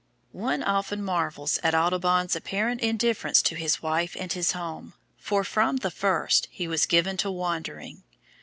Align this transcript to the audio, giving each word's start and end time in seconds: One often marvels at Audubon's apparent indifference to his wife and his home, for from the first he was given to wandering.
One 0.33 0.63
often 0.63 1.03
marvels 1.03 1.59
at 1.61 1.75
Audubon's 1.75 2.35
apparent 2.35 2.81
indifference 2.81 3.39
to 3.43 3.53
his 3.53 3.83
wife 3.83 4.17
and 4.19 4.33
his 4.33 4.53
home, 4.53 4.95
for 5.19 5.43
from 5.43 5.77
the 5.77 5.91
first 5.91 6.47
he 6.49 6.67
was 6.67 6.87
given 6.87 7.17
to 7.17 7.29
wandering. 7.29 8.01